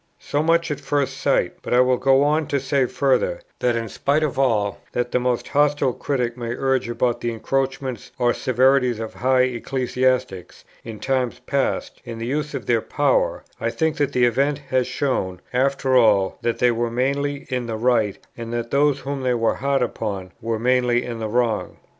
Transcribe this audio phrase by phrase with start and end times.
[0.17, 3.87] So much at first sight; but I will go on to say further, that, in
[3.87, 8.97] spite of all that the most hostile critic may urge about the encroachments or severities
[8.99, 14.11] of high ecclesiastics, in times past, in the use of their power, I think that
[14.11, 18.71] the event has shown after all, that they were mainly in the right, and that
[18.71, 21.77] those whom they were hard upon were mainly in the wrong.